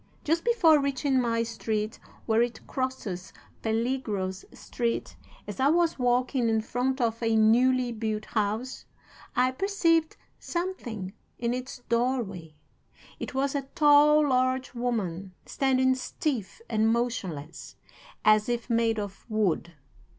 [0.23, 5.15] Just before reaching my street, where it crosses Peligros Street,
[5.47, 8.85] as I was walking in front of a newly built house,
[9.35, 12.55] I perceived something in its doorway.
[13.19, 17.75] It was a tall, large woman, standing stiff and motionless,
[18.25, 19.73] as if made of wood.